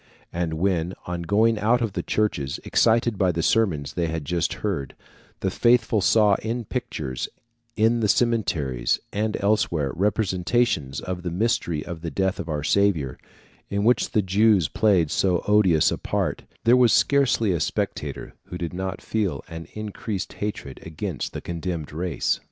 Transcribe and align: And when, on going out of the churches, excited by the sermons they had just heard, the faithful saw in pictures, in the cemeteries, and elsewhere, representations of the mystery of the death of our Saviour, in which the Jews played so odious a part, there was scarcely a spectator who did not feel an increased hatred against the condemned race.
And 0.33 0.55
when, 0.55 0.95
on 1.05 1.21
going 1.21 1.59
out 1.59 1.79
of 1.79 1.93
the 1.93 2.01
churches, 2.01 2.59
excited 2.63 3.19
by 3.19 3.31
the 3.31 3.43
sermons 3.43 3.93
they 3.93 4.07
had 4.07 4.25
just 4.25 4.51
heard, 4.65 4.95
the 5.41 5.51
faithful 5.51 6.01
saw 6.01 6.33
in 6.41 6.65
pictures, 6.65 7.29
in 7.75 7.99
the 7.99 8.07
cemeteries, 8.07 8.99
and 9.13 9.37
elsewhere, 9.41 9.91
representations 9.93 11.01
of 11.01 11.21
the 11.21 11.29
mystery 11.29 11.85
of 11.85 12.01
the 12.01 12.09
death 12.09 12.39
of 12.39 12.49
our 12.49 12.63
Saviour, 12.63 13.19
in 13.69 13.83
which 13.83 14.09
the 14.09 14.23
Jews 14.23 14.67
played 14.69 15.11
so 15.11 15.43
odious 15.47 15.91
a 15.91 15.99
part, 15.99 16.45
there 16.63 16.75
was 16.75 16.91
scarcely 16.91 17.51
a 17.51 17.59
spectator 17.59 18.33
who 18.45 18.57
did 18.57 18.73
not 18.73 19.03
feel 19.03 19.43
an 19.49 19.67
increased 19.73 20.33
hatred 20.33 20.79
against 20.83 21.31
the 21.31 21.41
condemned 21.41 21.93
race. 21.93 22.39